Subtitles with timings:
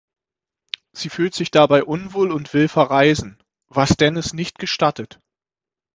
[0.93, 5.19] Sie fühlt sich dabei unwohl und will verreisen, was Dennis nicht gestattet.